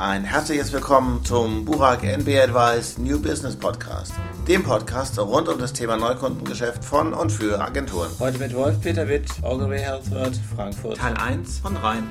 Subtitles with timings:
[0.00, 4.12] Ein herzliches Willkommen zum Burak NB Advice New Business Podcast,
[4.46, 8.08] dem Podcast rund um das Thema Neukundengeschäft von und für Agenturen.
[8.20, 10.98] Heute mit Wolf-Peter Witt, Ogilvy Healthward, Frankfurt.
[10.98, 12.08] Teil 1 von Rhein.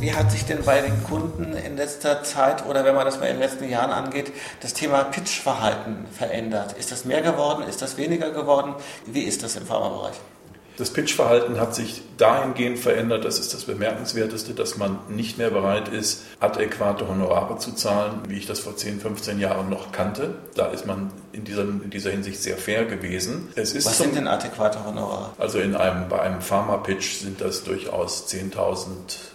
[0.00, 3.24] Wie hat sich denn bei den Kunden in letzter Zeit oder wenn man das mal
[3.28, 6.74] in den letzten Jahren angeht, das Thema Pitchverhalten verändert?
[6.74, 7.66] Ist das mehr geworden?
[7.66, 8.74] Ist das weniger geworden?
[9.06, 10.20] Wie ist das im Pharmabereich?
[10.76, 15.88] Das Pitchverhalten hat sich dahingehend verändert, das ist das Bemerkenswerteste, dass man nicht mehr bereit
[15.88, 20.34] ist, adäquate Honorare zu zahlen, wie ich das vor 10, 15 Jahren noch kannte.
[20.54, 23.48] Da ist man in dieser, in dieser Hinsicht sehr fair gewesen.
[23.56, 25.30] Was sind denn adäquate Honorare?
[25.38, 28.86] Also in einem, bei einem Pharma-Pitch sind das durchaus 10.000,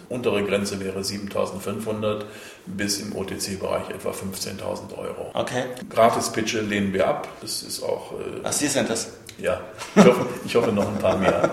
[0.08, 2.24] untere Grenze wäre 7.500
[2.66, 5.30] bis im OTC-Bereich etwa 15.000 Euro.
[5.34, 5.64] Okay.
[5.88, 7.28] Gratis-Pitche lehnen wir ab.
[7.40, 8.12] Das ist auch.
[8.12, 9.08] Äh, Ach, Sie sind das?
[9.38, 9.60] Ja,
[9.94, 11.50] ich hoffe, ich hoffe noch ein paar mehr.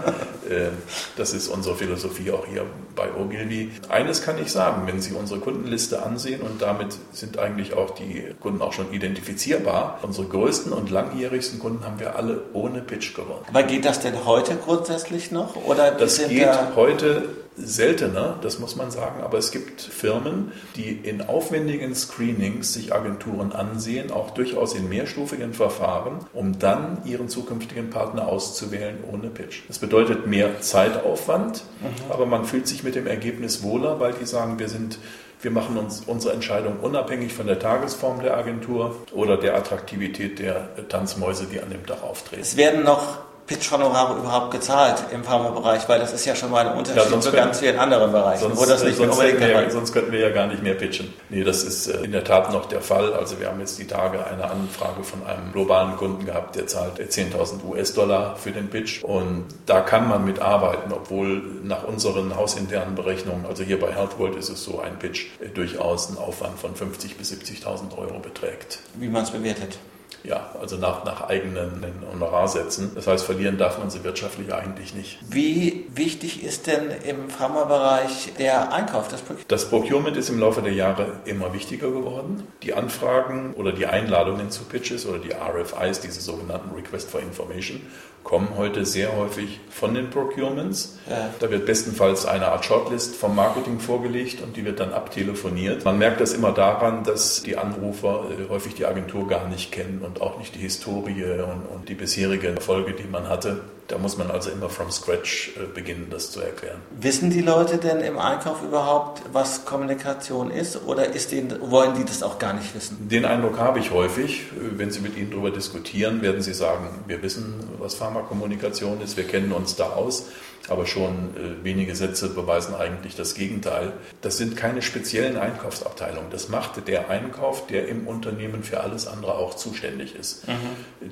[0.49, 0.69] Äh,
[1.17, 2.65] das ist unsere Philosophie auch hier
[2.95, 3.71] bei Ogilvy.
[3.89, 8.33] Eines kann ich sagen, wenn Sie unsere Kundenliste ansehen und damit sind eigentlich auch die
[8.39, 9.99] Kunden auch schon identifizierbar.
[10.03, 13.45] Unsere größten und langjährigsten Kunden haben wir alle ohne Pitch gewonnen.
[13.49, 15.55] Aber geht das denn heute grundsätzlich noch?
[15.65, 17.23] Oder das geht da heute
[17.57, 23.51] seltener, das muss man sagen, aber es gibt Firmen, die in aufwendigen Screenings sich Agenturen
[23.51, 29.63] ansehen, auch durchaus in mehrstufigen Verfahren, um dann ihren zukünftigen Partner auszuwählen ohne Pitch.
[29.67, 32.11] Das bedeutet mehr Zeitaufwand, mhm.
[32.11, 34.99] aber man fühlt sich mit dem Ergebnis wohler, weil die sagen, wir sind
[35.39, 40.69] wir machen uns unsere Entscheidung unabhängig von der Tagesform der Agentur oder der Attraktivität der
[40.89, 42.41] Tanzmäuse, die an dem Tag auftreten.
[42.41, 45.87] Es werden noch Pitch-Honorare überhaupt gezahlt im Pharmabereich?
[45.87, 48.59] Weil das ist ja schon mal ein Unterschied ja, zu ganz vielen anderen Bereichen, sonst,
[48.59, 51.13] wo das nicht sonst, unbedingt wir, ja, sonst könnten wir ja gar nicht mehr pitchen.
[51.29, 53.13] Nee, das ist äh, in der Tat noch der Fall.
[53.13, 56.99] Also wir haben jetzt die Tage eine Anfrage von einem globalen Kunden gehabt, der zahlt
[56.99, 62.95] 10.000 US-Dollar für den Pitch und da kann man mit arbeiten, obwohl nach unseren hausinternen
[62.95, 66.75] Berechnungen, also hier bei HealthWorld ist es so, ein Pitch äh, durchaus einen Aufwand von
[66.75, 68.79] 50.000 bis 70.000 Euro beträgt.
[68.95, 69.77] Wie man es bewertet?
[70.23, 72.91] Ja, also nach, nach eigenen Honorarsätzen.
[72.95, 75.19] Das heißt, verlieren darf man sie wirtschaftlich eigentlich nicht.
[75.29, 79.07] Wie wichtig ist denn im Pharmabereich der Einkauf?
[79.07, 82.47] Das, das Procurement ist im Laufe der Jahre immer wichtiger geworden.
[82.63, 87.81] Die Anfragen oder die Einladungen zu Pitches oder die RFIs, diese sogenannten Request for Information,
[88.27, 90.99] kommen heute sehr häufig von den Procurements.
[91.09, 91.29] Ja.
[91.39, 95.85] Da wird bestenfalls eine Art Shortlist vom Marketing vorgelegt und die wird dann abtelefoniert.
[95.85, 100.01] Man merkt das immer daran, dass die Anrufer äh, häufig die Agentur gar nicht kennen
[100.05, 103.61] und auch nicht die Historie und, und die bisherigen Erfolge, die man hatte.
[103.87, 106.79] Da muss man also immer from scratch äh, beginnen, das zu erklären.
[106.99, 112.03] Wissen die Leute denn im Einkauf überhaupt, was Kommunikation ist oder ist denen, wollen die
[112.03, 113.07] das auch gar nicht wissen?
[113.09, 114.43] Den Eindruck habe ich häufig.
[114.55, 119.25] Wenn Sie mit ihnen darüber diskutieren, werden sie sagen, wir wissen, was Pharmakommunikation ist, wir
[119.25, 120.27] kennen uns da aus
[120.69, 123.93] aber schon äh, wenige Sätze beweisen eigentlich das Gegenteil.
[124.21, 126.29] Das sind keine speziellen Einkaufsabteilungen.
[126.31, 130.47] Das macht der Einkauf, der im Unternehmen für alles andere auch zuständig ist.
[130.47, 130.53] Mhm.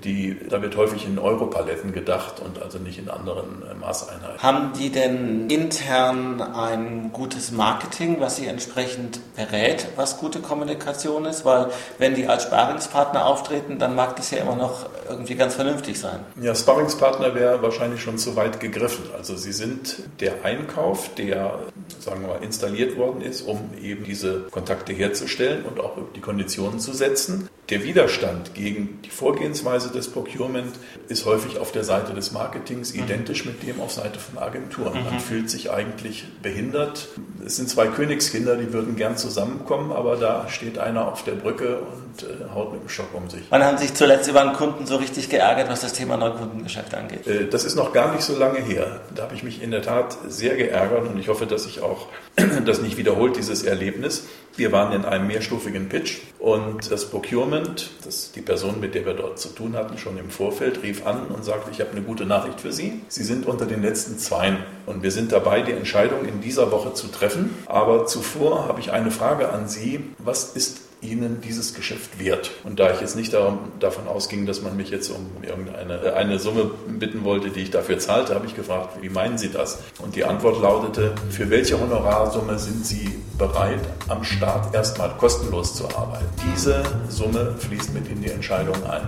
[0.03, 4.41] Die, da wird häufig in Europaletten gedacht und also nicht in anderen äh, Maßeinheiten.
[4.41, 11.45] Haben die denn intern ein gutes Marketing, was sie entsprechend berät, was gute Kommunikation ist?
[11.45, 11.67] Weil
[11.97, 16.19] wenn die als Sparingspartner auftreten, dann mag das ja immer noch irgendwie ganz vernünftig sein.
[16.41, 19.05] Ja, Sparingspartner wäre wahrscheinlich schon zu weit gegriffen.
[19.15, 21.59] Also Sie sind der Einkauf, der,
[21.99, 26.79] sagen wir mal, installiert worden ist, um eben diese Kontakte herzustellen und auch die Konditionen
[26.79, 27.49] zu setzen.
[27.69, 30.75] Der Widerstand gegen die Vorgehensweise des Procurement
[31.07, 33.03] ist häufig auf der Seite des Marketings mhm.
[33.03, 35.03] identisch mit dem auf Seite von Agenturen.
[35.03, 35.19] Man mhm.
[35.19, 37.07] fühlt sich eigentlich behindert.
[37.43, 41.79] Es sind zwei Königskinder, die würden gern zusammenkommen, aber da steht einer auf der Brücke
[41.79, 43.41] und äh, haut mit dem Schock um sich.
[43.49, 47.25] Wann haben sich zuletzt über einen Kunden so richtig geärgert, was das Thema Neukundengeschäft angeht?
[47.25, 49.01] Äh, das ist noch gar nicht so lange her.
[49.15, 52.07] Da habe ich mich in der Tat sehr geärgert und ich hoffe, dass sich auch
[52.65, 54.25] das nicht wiederholt, dieses Erlebnis.
[54.57, 59.13] Wir waren in einem mehrstufigen Pitch und das Procurement, das die Person, mit der wir
[59.13, 62.25] dort zu tun hatten, schon im Vorfeld rief an und sagte, ich habe eine gute
[62.25, 63.01] Nachricht für Sie.
[63.09, 66.93] Sie sind unter den letzten Zweien und wir sind dabei, die Entscheidung in dieser Woche
[66.93, 67.53] zu treffen.
[67.65, 70.01] Aber zuvor habe ich eine Frage an Sie.
[70.19, 72.51] Was ist Ihnen dieses Geschäft wert?
[72.63, 76.39] Und da ich jetzt nicht darum, davon ausging, dass man mich jetzt um irgendeine eine
[76.39, 79.79] Summe bitten wollte, die ich dafür zahlte, habe ich gefragt, wie meinen Sie das?
[80.01, 85.85] Und die Antwort lautete, für welche Honorarsumme sind Sie bereit, am Start erstmal kostenlos zu
[85.95, 86.25] arbeiten?
[86.53, 89.07] Diese Summe fließt mit in die Entscheidung ein.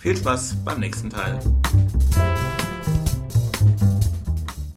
[0.00, 1.38] Viel Spaß beim nächsten Teil.